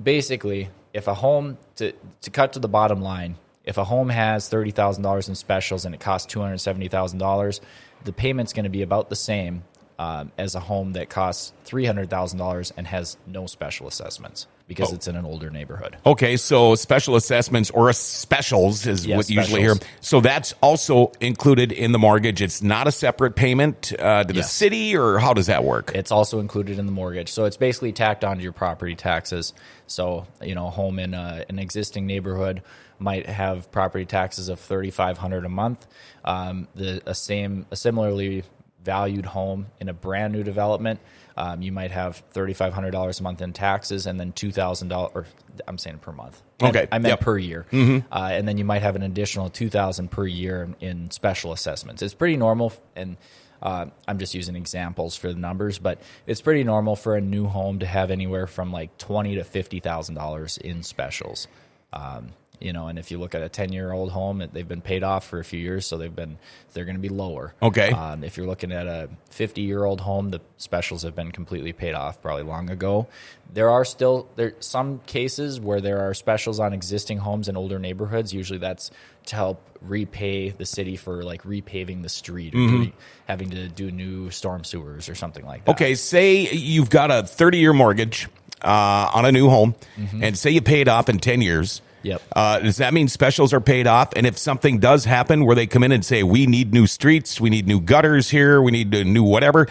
basically, 0.00 0.68
if 0.92 1.08
a 1.08 1.14
home 1.14 1.58
to 1.76 1.92
to 2.22 2.30
cut 2.30 2.52
to 2.54 2.58
the 2.58 2.68
bottom 2.68 3.00
line, 3.00 3.36
if 3.64 3.78
a 3.78 3.84
home 3.84 4.08
has 4.08 4.48
thirty 4.48 4.70
thousand 4.70 5.02
dollars 5.02 5.28
in 5.28 5.34
specials 5.34 5.84
and 5.84 5.94
it 5.94 6.00
costs 6.00 6.30
two 6.32 6.40
hundred 6.40 6.58
seventy 6.58 6.88
thousand 6.88 7.18
dollars, 7.18 7.60
the 8.06 8.12
payment's 8.12 8.54
going 8.54 8.64
to 8.64 8.70
be 8.70 8.82
about 8.82 9.10
the 9.10 9.16
same 9.16 9.64
um, 9.98 10.32
as 10.38 10.54
a 10.54 10.60
home 10.60 10.92
that 10.94 11.10
costs 11.10 11.52
three 11.64 11.84
hundred 11.84 12.08
thousand 12.10 12.38
dollars 12.38 12.72
and 12.76 12.86
has 12.86 13.16
no 13.26 13.46
special 13.46 13.86
assessments 13.88 14.46
because 14.68 14.92
it's 14.92 15.06
in 15.06 15.14
an 15.14 15.24
older 15.24 15.48
neighborhood. 15.48 15.96
Okay, 16.04 16.36
so 16.36 16.74
special 16.74 17.14
assessments 17.14 17.70
or 17.70 17.92
specials 17.92 18.84
is 18.86 19.06
Yeah, 19.06 19.16
what 19.16 19.30
you 19.30 19.36
usually 19.36 19.60
hear. 19.60 19.74
So 20.00 20.20
that's 20.20 20.54
also 20.60 21.12
included 21.20 21.70
in 21.70 21.92
the 21.92 22.00
mortgage. 22.00 22.42
It's 22.42 22.62
not 22.62 22.88
a 22.88 22.92
separate 22.92 23.36
payment 23.36 23.92
uh, 23.96 24.24
to 24.24 24.32
the 24.32 24.40
Yes. 24.40 24.52
city, 24.52 24.96
or 24.96 25.18
how 25.18 25.34
does 25.34 25.46
that 25.46 25.62
work? 25.62 25.92
It's 25.94 26.10
also 26.10 26.40
included 26.40 26.78
in 26.80 26.86
the 26.86 26.92
mortgage, 26.92 27.28
so 27.30 27.44
it's 27.44 27.56
basically 27.56 27.92
tacked 27.92 28.24
onto 28.24 28.42
your 28.42 28.52
property 28.52 28.96
taxes. 28.96 29.54
So 29.86 30.26
you 30.42 30.54
know, 30.54 30.66
a 30.66 30.70
home 30.70 30.98
in 30.98 31.14
a, 31.14 31.44
an 31.48 31.58
existing 31.60 32.06
neighborhood 32.06 32.62
might 32.98 33.26
have 33.26 33.70
property 33.70 34.04
taxes 34.04 34.48
of 34.48 34.60
thirty 34.60 34.90
five 34.90 35.18
hundred 35.18 35.44
a 35.44 35.48
month. 35.48 35.86
Um, 36.24 36.68
the 36.74 37.02
a 37.06 37.14
same 37.14 37.66
a 37.70 37.76
similarly 37.76 38.44
valued 38.86 39.26
home 39.26 39.66
in 39.80 39.88
a 39.88 39.92
brand 39.92 40.32
new 40.32 40.44
development, 40.44 41.00
um, 41.36 41.60
you 41.60 41.72
might 41.72 41.90
have 41.90 42.22
thirty 42.30 42.54
five 42.54 42.72
hundred 42.72 42.92
dollars 42.92 43.20
a 43.20 43.22
month 43.22 43.42
in 43.42 43.52
taxes, 43.52 44.06
and 44.06 44.18
then 44.18 44.32
two 44.32 44.52
thousand 44.52 44.88
dollars. 44.88 45.12
Or 45.14 45.26
I'm 45.68 45.76
saying 45.76 45.98
per 45.98 46.12
month. 46.12 46.40
Okay, 46.62 46.88
I, 46.90 46.98
meant 46.98 47.12
yep. 47.12 47.20
per 47.20 47.36
year, 47.36 47.66
uh, 48.10 48.30
and 48.32 48.48
then 48.48 48.56
you 48.56 48.64
might 48.64 48.80
have 48.82 48.96
an 48.96 49.02
additional 49.02 49.50
two 49.50 49.68
thousand 49.68 50.10
per 50.10 50.26
year 50.26 50.62
in, 50.62 50.88
in 50.88 51.10
special 51.10 51.52
assessments. 51.52 52.00
It's 52.00 52.14
pretty 52.14 52.36
normal, 52.36 52.72
and 52.94 53.18
uh, 53.60 53.86
I'm 54.08 54.18
just 54.18 54.34
using 54.34 54.56
examples 54.56 55.16
for 55.16 55.32
the 55.32 55.38
numbers, 55.38 55.78
but 55.78 56.00
it's 56.26 56.40
pretty 56.40 56.64
normal 56.64 56.96
for 56.96 57.16
a 57.16 57.20
new 57.20 57.46
home 57.46 57.80
to 57.80 57.86
have 57.86 58.10
anywhere 58.10 58.46
from 58.46 58.72
like 58.72 58.96
twenty 58.96 59.34
to 59.34 59.44
fifty 59.44 59.80
thousand 59.80 60.14
dollars 60.14 60.56
in 60.56 60.82
specials. 60.82 61.48
Um, 61.92 62.28
you 62.60 62.72
know, 62.72 62.88
and 62.88 62.98
if 62.98 63.10
you 63.10 63.18
look 63.18 63.34
at 63.34 63.42
a 63.42 63.48
ten 63.48 63.72
year 63.72 63.92
old 63.92 64.10
home, 64.12 64.42
they've 64.52 64.66
been 64.66 64.80
paid 64.80 65.02
off 65.02 65.26
for 65.26 65.38
a 65.38 65.44
few 65.44 65.60
years, 65.60 65.86
so 65.86 65.96
they've 65.98 66.14
been 66.14 66.38
they're 66.72 66.84
going 66.84 66.96
to 66.96 67.02
be 67.02 67.08
lower. 67.08 67.54
Okay. 67.62 67.90
Um, 67.90 68.22
if 68.24 68.36
you're 68.36 68.46
looking 68.46 68.72
at 68.72 68.86
a 68.86 69.08
50 69.30 69.62
year 69.62 69.84
old 69.84 70.00
home, 70.00 70.30
the 70.30 70.40
specials 70.58 71.02
have 71.02 71.14
been 71.14 71.32
completely 71.32 71.72
paid 71.72 71.94
off 71.94 72.20
probably 72.22 72.42
long 72.44 72.68
ago. 72.70 73.06
There 73.52 73.70
are 73.70 73.84
still 73.84 74.28
there 74.36 74.54
some 74.60 75.00
cases 75.06 75.58
where 75.60 75.80
there 75.80 76.00
are 76.08 76.14
specials 76.14 76.60
on 76.60 76.72
existing 76.72 77.18
homes 77.18 77.48
in 77.48 77.56
older 77.56 77.78
neighborhoods. 77.78 78.32
Usually 78.34 78.58
that's 78.58 78.90
to 79.26 79.36
help 79.36 79.62
repay 79.82 80.50
the 80.50 80.64
city 80.66 80.96
for 80.96 81.22
like 81.22 81.42
repaving 81.42 82.02
the 82.02 82.08
street 82.08 82.54
or 82.54 82.58
Mm-hmm. 82.58 82.96
having 83.26 83.50
to 83.50 83.68
do 83.68 83.90
new 83.90 84.30
storm 84.30 84.64
sewers 84.64 85.08
or 85.08 85.14
something 85.14 85.44
like 85.44 85.64
that. 85.64 85.72
Okay, 85.72 85.94
say 85.94 86.48
you've 86.50 86.90
got 86.90 87.10
a 87.10 87.22
30 87.24 87.58
year 87.58 87.72
mortgage 87.72 88.28
uh, 88.62 89.10
on 89.14 89.24
a 89.26 89.32
new 89.32 89.48
home, 89.48 89.74
and 90.20 90.36
say 90.36 90.50
you 90.50 90.62
pay 90.62 90.80
it 90.80 90.88
off 90.88 91.08
in 91.08 91.18
10 91.18 91.42
years. 91.42 91.82
Yep. 92.06 92.22
Uh, 92.36 92.60
does 92.60 92.76
that 92.76 92.94
mean 92.94 93.08
specials 93.08 93.52
are 93.52 93.60
paid 93.60 93.88
off? 93.88 94.12
And 94.14 94.26
if 94.26 94.38
something 94.38 94.78
does 94.78 95.04
happen 95.04 95.44
where 95.44 95.56
they 95.56 95.66
come 95.66 95.82
in 95.82 95.90
and 95.90 96.04
say, 96.04 96.22
we 96.22 96.46
need 96.46 96.72
new 96.72 96.86
streets, 96.86 97.40
we 97.40 97.50
need 97.50 97.66
new 97.66 97.80
gutters 97.80 98.30
here, 98.30 98.62
we 98.62 98.70
need 98.70 98.94
a 98.94 99.04
new 99.04 99.24
whatever, 99.24 99.66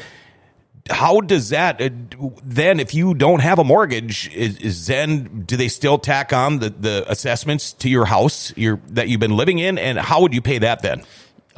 how 0.89 1.21
does 1.21 1.49
that 1.49 1.81
uh, 1.81 1.89
then, 2.43 2.79
if 2.79 2.93
you 2.93 3.13
don't 3.13 3.39
have 3.39 3.57
a 3.57 3.63
mortgage, 3.63 4.29
is, 4.35 4.57
is 4.57 4.85
then 4.85 5.43
do 5.45 5.55
they 5.55 5.69
still 5.69 5.97
tack 5.97 6.33
on 6.33 6.59
the, 6.59 6.69
the 6.69 7.09
assessments 7.09 7.71
to 7.73 7.89
your 7.89 8.05
house 8.05 8.55
your, 8.57 8.81
that 8.89 9.07
you've 9.07 9.21
been 9.21 9.35
living 9.37 9.59
in? 9.59 9.77
And 9.77 9.97
how 9.97 10.21
would 10.21 10.33
you 10.33 10.41
pay 10.41 10.59
that 10.59 10.81
then? 10.81 11.03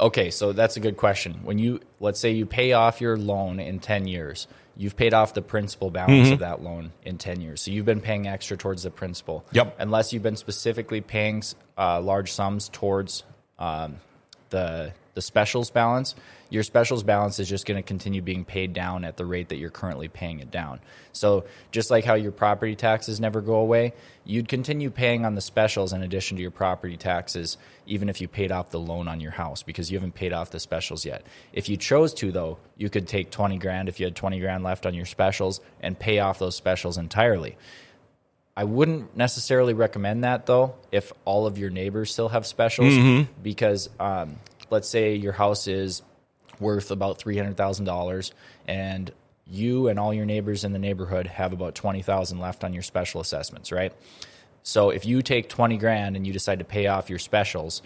Okay, 0.00 0.30
so 0.30 0.52
that's 0.52 0.76
a 0.76 0.80
good 0.80 0.96
question. 0.96 1.40
When 1.42 1.58
you 1.58 1.80
let's 1.98 2.20
say 2.20 2.30
you 2.30 2.46
pay 2.46 2.72
off 2.72 3.00
your 3.00 3.16
loan 3.16 3.58
in 3.58 3.80
10 3.80 4.06
years, 4.06 4.46
you've 4.78 4.96
paid 4.96 5.12
off 5.12 5.34
the 5.34 5.42
principal 5.42 5.90
balance 5.90 6.30
of 6.30 6.38
that 6.38 6.62
loan 6.62 6.92
in 7.02 7.18
10 7.18 7.40
years. 7.40 7.60
So 7.60 7.72
you've 7.72 7.84
been 7.84 8.00
paying 8.00 8.28
extra 8.28 8.56
towards 8.56 8.84
the 8.84 8.90
principal. 8.90 9.44
Yep. 9.52 9.76
Unless 9.80 10.12
you've 10.12 10.22
been 10.22 10.36
specifically 10.36 11.00
paying 11.00 11.42
uh, 11.76 12.00
large 12.00 12.32
sums 12.32 12.70
towards 12.70 13.24
um, 13.58 13.96
the 14.50 14.94
the 15.18 15.22
specials 15.22 15.68
balance, 15.68 16.14
your 16.48 16.62
specials 16.62 17.02
balance 17.02 17.40
is 17.40 17.48
just 17.48 17.66
going 17.66 17.76
to 17.76 17.82
continue 17.82 18.22
being 18.22 18.44
paid 18.44 18.72
down 18.72 19.04
at 19.04 19.16
the 19.16 19.26
rate 19.26 19.48
that 19.48 19.56
you're 19.56 19.68
currently 19.68 20.06
paying 20.06 20.38
it 20.38 20.48
down. 20.48 20.78
So 21.10 21.44
just 21.72 21.90
like 21.90 22.04
how 22.04 22.14
your 22.14 22.30
property 22.30 22.76
taxes 22.76 23.18
never 23.18 23.40
go 23.40 23.56
away, 23.56 23.94
you'd 24.24 24.46
continue 24.46 24.90
paying 24.90 25.24
on 25.24 25.34
the 25.34 25.40
specials 25.40 25.92
in 25.92 26.04
addition 26.04 26.36
to 26.36 26.40
your 26.40 26.52
property 26.52 26.96
taxes, 26.96 27.58
even 27.84 28.08
if 28.08 28.20
you 28.20 28.28
paid 28.28 28.52
off 28.52 28.70
the 28.70 28.78
loan 28.78 29.08
on 29.08 29.18
your 29.18 29.32
house 29.32 29.64
because 29.64 29.90
you 29.90 29.98
haven't 29.98 30.14
paid 30.14 30.32
off 30.32 30.52
the 30.52 30.60
specials 30.60 31.04
yet. 31.04 31.26
If 31.52 31.68
you 31.68 31.76
chose 31.76 32.14
to, 32.14 32.30
though, 32.30 32.58
you 32.76 32.88
could 32.88 33.08
take 33.08 33.32
20 33.32 33.58
grand 33.58 33.88
if 33.88 33.98
you 33.98 34.06
had 34.06 34.14
20 34.14 34.38
grand 34.38 34.62
left 34.62 34.86
on 34.86 34.94
your 34.94 35.06
specials 35.06 35.60
and 35.80 35.98
pay 35.98 36.20
off 36.20 36.38
those 36.38 36.54
specials 36.54 36.96
entirely. 36.96 37.56
I 38.56 38.64
wouldn't 38.64 39.16
necessarily 39.16 39.72
recommend 39.72 40.24
that 40.24 40.46
though 40.46 40.74
if 40.90 41.12
all 41.24 41.46
of 41.46 41.58
your 41.58 41.70
neighbors 41.70 42.12
still 42.12 42.28
have 42.28 42.44
specials 42.44 42.92
because 43.40 43.88
um, 44.00 44.36
let's 44.70 44.88
say 44.88 45.14
your 45.14 45.32
house 45.32 45.66
is 45.66 46.02
worth 46.60 46.90
about 46.90 47.18
three 47.18 47.36
hundred 47.36 47.56
thousand 47.56 47.84
dollars 47.84 48.32
and 48.66 49.12
you 49.46 49.88
and 49.88 49.98
all 49.98 50.12
your 50.12 50.26
neighbors 50.26 50.64
in 50.64 50.72
the 50.72 50.78
neighborhood 50.78 51.26
have 51.26 51.52
about 51.52 51.74
twenty 51.74 52.02
thousand 52.02 52.38
left 52.40 52.64
on 52.64 52.72
your 52.72 52.82
special 52.82 53.20
assessments, 53.20 53.72
right? 53.72 53.92
So 54.62 54.90
if 54.90 55.06
you 55.06 55.22
take 55.22 55.48
twenty 55.48 55.78
grand 55.78 56.16
and 56.16 56.26
you 56.26 56.32
decide 56.32 56.58
to 56.58 56.64
pay 56.64 56.86
off 56.88 57.08
your 57.08 57.18
specials, 57.18 57.80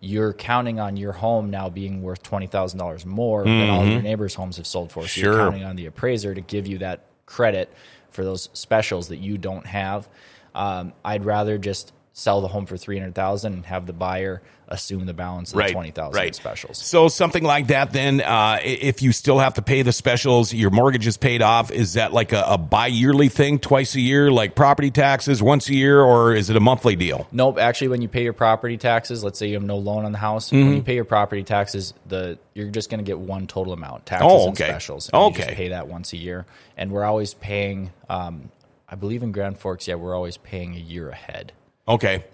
you're 0.00 0.32
counting 0.32 0.80
on 0.80 0.96
your 0.96 1.12
home 1.12 1.50
now 1.50 1.68
being 1.68 2.02
worth 2.02 2.22
twenty 2.22 2.46
thousand 2.46 2.78
dollars 2.78 3.06
more 3.06 3.44
than 3.44 3.70
all 3.70 3.86
your 3.86 4.02
neighbors' 4.02 4.34
homes 4.34 4.56
have 4.56 4.66
sold 4.66 4.90
for. 4.90 5.02
So 5.02 5.06
Sure. 5.06 5.32
you're 5.32 5.40
counting 5.44 5.64
on 5.64 5.76
the 5.76 5.86
appraiser 5.86 6.34
to 6.34 6.40
give 6.40 6.66
you 6.66 6.78
that 6.78 7.04
credit 7.26 7.72
for 8.10 8.24
those 8.24 8.48
specials 8.52 9.08
that 9.08 9.18
you 9.18 9.38
don't 9.38 9.66
have. 9.66 10.08
Um, 10.54 10.92
I'd 11.04 11.24
rather 11.24 11.58
just 11.58 11.92
sell 12.16 12.40
the 12.40 12.48
home 12.48 12.64
for 12.64 12.76
three 12.76 12.96
hundred 12.96 13.14
thousand 13.14 13.52
and 13.54 13.66
have 13.66 13.86
the 13.86 13.92
buyer 13.92 14.40
assume 14.68 15.04
the 15.04 15.12
balance 15.12 15.52
of 15.52 15.58
the 15.58 15.68
twenty 15.72 15.90
thousand 15.90 16.24
in 16.26 16.32
specials. 16.32 16.78
So 16.78 17.08
something 17.08 17.42
like 17.42 17.66
that. 17.66 17.92
Then, 17.92 18.20
uh, 18.22 18.60
if 18.62 19.02
you 19.02 19.12
still 19.12 19.38
have 19.40 19.54
to 19.54 19.62
pay 19.62 19.82
the 19.82 19.92
specials, 19.92 20.54
your 20.54 20.70
mortgage 20.70 21.06
is 21.06 21.16
paid 21.18 21.42
off. 21.42 21.70
Is 21.72 21.94
that 21.94 22.12
like 22.14 22.32
a, 22.32 22.42
a 22.46 22.56
bi-yearly 22.56 23.28
thing, 23.28 23.58
twice 23.58 23.94
a 23.96 24.00
year, 24.00 24.30
like 24.30 24.54
property 24.54 24.90
taxes, 24.90 25.42
once 25.42 25.68
a 25.68 25.74
year, 25.74 26.00
or 26.00 26.34
is 26.34 26.48
it 26.50 26.56
a 26.56 26.60
monthly 26.60 26.96
deal? 26.96 27.26
Nope. 27.32 27.58
Actually, 27.58 27.88
when 27.88 28.00
you 28.00 28.08
pay 28.08 28.22
your 28.22 28.32
property 28.32 28.78
taxes, 28.78 29.22
let's 29.24 29.38
say 29.38 29.48
you 29.48 29.54
have 29.54 29.64
no 29.64 29.76
loan 29.76 30.04
on 30.06 30.12
the 30.12 30.18
house, 30.18 30.50
when 30.52 30.62
Mm-hmm. 30.62 30.74
you 30.76 30.82
pay 30.82 30.94
your 30.94 31.04
property 31.04 31.42
taxes, 31.42 31.92
the 32.06 32.38
you're 32.54 32.70
just 32.70 32.88
going 32.90 32.98
to 33.00 33.04
get 33.04 33.18
one 33.18 33.46
total 33.48 33.72
amount, 33.72 34.06
taxes 34.06 34.28
Oh, 34.30 34.44
and 34.48 34.52
okay. 34.56 34.68
specials. 34.70 35.10
And 35.12 35.20
You 35.20 35.26
Okay. 35.28 35.42
just 35.44 35.56
pay 35.56 35.68
that 35.70 35.88
once 35.88 36.12
a 36.12 36.16
year, 36.16 36.46
and 36.76 36.90
we're 36.92 37.04
always 37.04 37.34
paying. 37.34 37.90
Um, 38.08 38.50
I 38.88 38.94
believe 38.94 39.22
in 39.24 39.32
Grand 39.32 39.58
Forks, 39.58 39.88
yeah, 39.88 39.96
we're 39.96 40.14
always 40.14 40.36
paying 40.36 40.74
a 40.74 40.78
year 40.78 41.08
ahead. 41.10 41.52
Okay. 41.86 42.24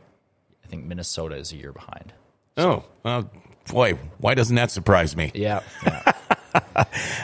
I 0.64 0.66
think 0.66 0.85
Minnesota 0.85 1.37
is 1.37 1.52
a 1.52 1.57
year 1.57 1.73
behind. 1.73 2.12
Oh, 2.57 2.85
uh, 3.04 3.23
boy, 3.71 3.99
why 4.19 4.35
doesn't 4.35 4.57
that 4.57 4.71
surprise 4.71 5.16
me? 5.16 5.30
Yeah. 5.35 5.61
yeah. 5.85 6.12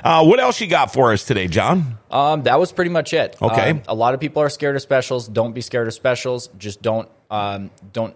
Uh, 0.05 0.25
what 0.25 0.39
else 0.39 0.61
you 0.61 0.69
got 0.69 0.93
for 0.93 1.13
us 1.13 1.25
today, 1.25 1.49
John? 1.49 1.99
Um, 2.13 2.45
that 2.45 2.61
was 2.61 2.71
pretty 2.71 2.93
much 2.93 3.13
it. 3.13 3.37
Okay. 3.43 3.71
Um, 3.71 3.83
a 3.89 3.95
lot 3.95 4.15
of 4.15 4.21
people 4.21 4.41
are 4.41 4.49
scared 4.49 4.77
of 4.77 4.83
specials. 4.83 5.27
Don't 5.27 5.53
be 5.53 5.63
scared 5.63 5.89
of 5.89 5.95
specials. 5.95 6.49
Just 6.59 6.81
don't 6.81 7.09
um, 7.29 7.71
don't 7.93 8.15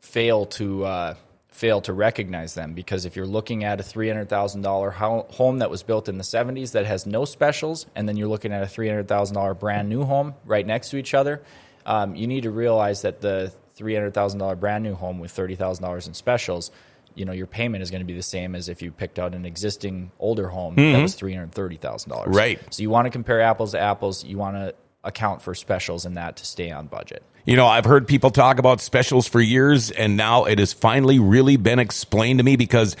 fail 0.00 0.46
to 0.46 0.84
uh, 0.84 1.14
fail 1.48 1.80
to 1.80 1.92
recognize 1.92 2.54
them 2.54 2.72
because 2.74 3.04
if 3.04 3.16
you're 3.16 3.26
looking 3.26 3.64
at 3.64 3.80
a 3.80 3.82
three 3.82 4.06
hundred 4.08 4.28
thousand 4.28 4.62
dollar 4.62 4.90
home 4.90 5.58
that 5.58 5.70
was 5.70 5.82
built 5.82 6.08
in 6.08 6.18
the 6.18 6.24
seventies 6.24 6.72
that 6.72 6.86
has 6.86 7.04
no 7.04 7.24
specials, 7.24 7.86
and 7.96 8.08
then 8.08 8.16
you're 8.16 8.28
looking 8.28 8.52
at 8.52 8.62
a 8.62 8.68
three 8.68 8.88
hundred 8.88 9.08
thousand 9.08 9.34
dollar 9.34 9.54
brand 9.54 9.88
new 9.88 10.04
home 10.04 10.34
right 10.44 10.66
next 10.66 10.90
to 10.90 10.96
each 10.96 11.14
other, 11.14 11.42
um, 11.88 12.14
you 12.14 12.26
need 12.26 12.42
to 12.42 12.50
realize 12.50 13.02
that 13.02 13.20
the 13.20 13.50
three 13.74 13.94
hundred 13.94 14.14
thousand 14.14 14.38
dollar 14.38 14.54
brand 14.54 14.84
new 14.84 14.94
home 14.94 15.18
with 15.18 15.32
thirty 15.32 15.56
thousand 15.56 15.82
dollars 15.82 16.06
in 16.06 16.14
specials. 16.14 16.70
You 17.14 17.24
know 17.24 17.32
your 17.32 17.48
payment 17.48 17.82
is 17.82 17.90
going 17.90 18.02
to 18.02 18.06
be 18.06 18.14
the 18.14 18.22
same 18.22 18.54
as 18.54 18.68
if 18.68 18.80
you 18.82 18.92
picked 18.92 19.18
out 19.18 19.34
an 19.34 19.44
existing 19.44 20.12
older 20.20 20.48
home 20.48 20.76
that 20.76 21.02
was 21.02 21.14
three 21.14 21.34
hundred 21.34 21.52
thirty 21.52 21.76
thousand 21.76 22.10
dollars. 22.10 22.36
Right. 22.36 22.60
So 22.70 22.82
you 22.82 22.90
want 22.90 23.06
to 23.06 23.10
compare 23.10 23.40
apples 23.40 23.72
to 23.72 23.80
apples. 23.80 24.22
You 24.22 24.38
want 24.38 24.56
to 24.56 24.74
account 25.02 25.42
for 25.42 25.54
specials 25.54 26.06
in 26.06 26.14
that 26.14 26.36
to 26.36 26.46
stay 26.46 26.70
on 26.70 26.86
budget. 26.86 27.22
You 27.44 27.56
know, 27.56 27.66
I've 27.66 27.86
heard 27.86 28.06
people 28.06 28.30
talk 28.30 28.58
about 28.58 28.80
specials 28.82 29.26
for 29.26 29.40
years, 29.40 29.90
and 29.90 30.16
now 30.16 30.44
it 30.44 30.58
has 30.58 30.74
finally 30.74 31.18
really 31.18 31.56
been 31.56 31.78
explained 31.78 32.40
to 32.40 32.44
me 32.44 32.56
because 32.56 32.94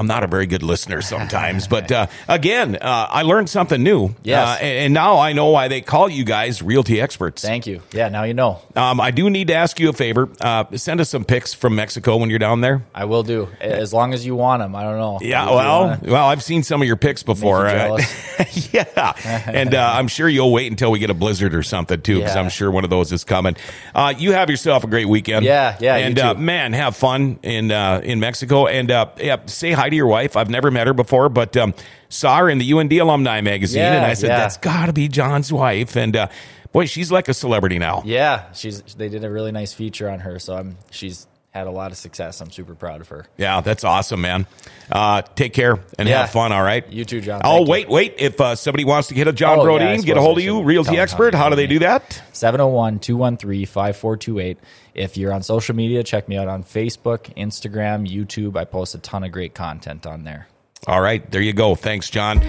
I'm 0.00 0.06
not 0.06 0.22
a 0.22 0.28
very 0.28 0.46
good 0.46 0.62
listener 0.62 1.02
sometimes. 1.02 1.66
but 1.76 1.90
uh, 1.90 2.06
again, 2.28 2.76
uh, 2.76 3.08
I 3.10 3.22
learned 3.22 3.50
something 3.50 3.82
new. 3.82 4.14
Yes. 4.22 4.46
Uh, 4.46 4.62
and, 4.62 4.78
and 4.84 4.94
now 4.94 5.18
I 5.18 5.32
know 5.32 5.46
why 5.46 5.66
they 5.66 5.80
call 5.80 6.08
you 6.08 6.22
guys 6.22 6.62
realty 6.62 7.00
experts. 7.00 7.42
Thank 7.42 7.66
you. 7.66 7.82
Yeah, 7.92 8.08
now 8.08 8.22
you 8.22 8.32
know. 8.32 8.60
Um, 8.76 9.00
I 9.00 9.10
do 9.10 9.28
need 9.28 9.48
to 9.48 9.54
ask 9.54 9.80
you 9.80 9.88
a 9.88 9.92
favor. 9.92 10.28
Uh, 10.40 10.66
send 10.76 11.00
us 11.00 11.08
some 11.08 11.24
pics 11.24 11.52
from 11.52 11.74
Mexico 11.74 12.16
when 12.16 12.30
you're 12.30 12.38
down 12.38 12.60
there. 12.60 12.84
I 12.94 13.06
will 13.06 13.24
do 13.24 13.48
as 13.60 13.92
long 13.92 14.14
as 14.14 14.24
you 14.24 14.36
want 14.36 14.60
them. 14.62 14.76
I 14.76 14.84
don't 14.84 14.98
know. 14.98 15.18
Yeah, 15.20 15.50
well, 15.50 15.80
wanna- 15.88 16.00
well, 16.04 16.26
I've 16.26 16.44
seen 16.44 16.62
some 16.62 16.80
of 16.80 16.86
your 16.86 16.96
pics 16.96 17.24
before. 17.24 17.66
Uh, 17.66 17.98
yeah, 18.70 19.14
and 19.48 19.74
uh, 19.74 19.92
I'm 19.96 20.06
sure 20.06 20.28
you'll 20.28 20.52
wait 20.52 20.70
until 20.70 20.92
we 20.92 21.00
get 21.00 21.10
a 21.10 21.14
blizzard 21.14 21.56
or 21.56 21.64
something 21.64 22.00
too, 22.00 22.18
because 22.18 22.36
Yeah. 22.36 22.40
I'm 22.40 22.50
sure 22.50 22.70
one 22.70 22.84
of 22.84 22.90
those 22.90 23.10
is 23.10 23.24
coming. 23.24 23.56
Uh, 23.96 24.14
you 24.16 24.30
have 24.30 24.48
yourself 24.48 24.84
a 24.84 24.86
great 24.86 25.08
weekend. 25.08 25.44
Yeah, 25.44 25.76
yeah, 25.80 25.96
you 25.96 26.04
and 26.04 26.18
uh, 26.20 26.34
man, 26.34 26.72
have 26.72 26.94
fun 26.94 27.40
in 27.42 27.72
uh, 27.72 28.00
in 28.04 28.20
Mexico, 28.20 28.68
and 28.68 28.92
uh, 28.92 29.06
yeah, 29.18 29.38
say 29.46 29.72
hi 29.72 29.87
to 29.90 29.96
your 29.96 30.06
wife. 30.06 30.36
I've 30.36 30.50
never 30.50 30.70
met 30.70 30.86
her 30.86 30.94
before, 30.94 31.28
but 31.28 31.56
um, 31.56 31.74
saw 32.08 32.38
her 32.38 32.50
in 32.50 32.58
the 32.58 32.72
UND 32.72 32.92
alumni 32.92 33.40
magazine, 33.40 33.80
Yeah, 33.82 33.94
and 33.96 34.04
I 34.06 34.14
said 34.14 34.28
yeah. 34.28 34.38
that's 34.38 34.56
got 34.56 34.86
to 34.86 34.92
be 34.92 35.08
John's 35.08 35.52
wife, 35.52 35.96
and 35.96 36.14
uh, 36.16 36.28
boy, 36.72 36.86
she's 36.86 37.10
like 37.12 37.28
a 37.28 37.34
celebrity 37.34 37.78
now. 37.78 38.02
yeah, 38.04 38.52
she's. 38.52 38.82
They 38.94 39.08
did 39.08 39.24
a 39.24 39.30
really 39.30 39.52
nice 39.52 39.72
feature 39.74 40.08
on 40.08 40.20
her, 40.20 40.38
so 40.38 40.54
I'm. 40.56 40.76
She's 40.90 41.26
had 41.58 41.66
a 41.66 41.70
lot 41.70 41.90
of 41.92 41.98
success. 41.98 42.40
I'm 42.40 42.50
super 42.50 42.74
proud 42.74 43.00
of 43.00 43.08
her. 43.08 43.26
Yeah, 43.36 43.60
that's 43.60 43.84
awesome, 43.84 44.20
man. 44.20 44.46
Uh, 44.90 45.22
take 45.22 45.52
care 45.52 45.78
and 45.98 46.08
Yeah. 46.08 46.22
have 46.22 46.30
fun. 46.30 46.52
All 46.52 46.62
right. 46.62 46.90
You 46.90 47.04
too, 47.04 47.20
John. 47.20 47.42
Oh, 47.44 47.56
Thank 47.58 47.66
you. 47.66 47.72
wait, 47.72 47.88
wait. 47.88 48.14
If 48.18 48.40
uh, 48.40 48.54
somebody 48.56 48.84
wants 48.84 49.08
to 49.08 49.14
get 49.14 49.28
a 49.28 49.32
John 49.32 49.58
Oh, 49.60 49.76
yeah, 49.78 49.96
get 49.98 50.16
a 50.16 50.20
hold 50.20 50.38
of 50.38 50.44
you, 50.44 50.62
Realty 50.62 50.96
how 50.96 51.02
Expert. 51.02 51.34
How 51.34 51.48
do 51.50 51.56
they 51.56 51.66
do 51.66 51.80
that? 51.80 52.22
701 52.32 52.98
213 53.00 53.66
5428. 53.66 54.58
If 54.94 55.16
you're 55.16 55.32
on 55.32 55.42
social 55.42 55.74
media, 55.76 56.02
check 56.02 56.28
me 56.28 56.36
out 56.36 56.48
on 56.48 56.64
Facebook, 56.64 57.34
Instagram, 57.36 58.08
YouTube. 58.10 58.56
I 58.56 58.64
post 58.64 58.94
a 58.94 58.98
ton 58.98 59.24
of 59.24 59.30
great 59.32 59.54
content 59.54 60.06
on 60.06 60.24
there. 60.24 60.48
All 60.86 61.00
right, 61.00 61.28
there 61.30 61.42
you 61.42 61.52
go. 61.52 61.74
Thanks, 61.74 62.08
John. 62.10 62.40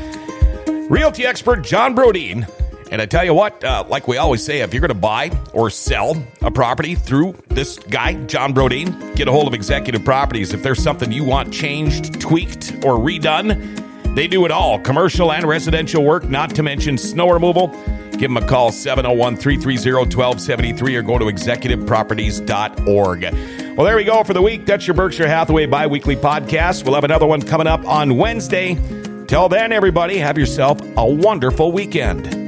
Realty 0.90 1.26
expert 1.26 1.64
John 1.64 1.96
Brodeen. 1.96 2.48
And 2.92 3.02
I 3.02 3.06
tell 3.06 3.24
you 3.24 3.34
what, 3.36 3.64
uh, 3.64 3.86
like 3.88 4.08
we 4.08 4.18
always 4.18 4.44
say, 4.44 4.62
if 4.62 4.74
you're 4.74 4.82
going 4.82 4.90
to 4.90 4.96
buy 4.96 5.32
or 5.54 5.70
sell 5.70 6.22
a 6.42 6.50
property 6.50 6.96
through 6.96 7.36
this 7.50 7.78
guy, 7.78 8.16
John 8.26 8.54
Brodeen, 8.54 9.16
get 9.16 9.28
a 9.28 9.32
hold 9.32 9.48
of 9.48 9.54
Executive 9.54 10.04
Properties. 10.04 10.54
If 10.54 10.64
there's 10.64 10.82
something 10.82 11.12
you 11.12 11.24
want 11.24 11.54
changed, 11.54 12.20
tweaked, 12.20 12.74
or 12.84 12.98
redone, 12.98 14.16
they 14.16 14.28
do 14.28 14.44
it 14.46 14.52
all 14.52 14.80
commercial 14.80 15.32
and 15.32 15.46
residential 15.48 16.04
work, 16.04 16.28
not 16.28 16.56
to 16.56 16.64
mention 16.64 16.98
snow 16.98 17.30
removal. 17.30 17.68
Give 18.12 18.22
them 18.22 18.38
a 18.38 18.46
call 18.46 18.72
701 18.72 19.38
330 19.38 19.94
1273 20.16 20.96
or 20.96 21.04
go 21.04 21.20
to 21.20 21.26
executiveproperties.org. 21.26 23.24
Well, 23.78 23.86
there 23.86 23.96
we 23.96 24.04
go 24.04 24.24
for 24.24 24.34
the 24.34 24.42
week. 24.42 24.66
That's 24.66 24.88
your 24.88 24.96
Berkshire 24.96 25.28
Hathaway 25.28 25.68
bi 25.68 25.88
weekly 25.88 26.18
podcast. 26.18 26.84
We'll 26.84 26.96
have 26.96 27.06
another 27.06 27.28
one 27.28 27.42
coming 27.42 27.68
up 27.68 27.88
on 27.88 28.18
Wednesday. 28.18 28.76
Till 29.28 29.48
then, 29.48 29.72
everybody, 29.72 30.18
have 30.18 30.38
yourself 30.40 30.82
a 30.98 31.06
wonderful 31.06 31.72
weekend. 31.72 32.39